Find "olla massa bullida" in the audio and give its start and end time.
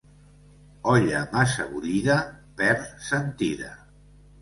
0.93-2.19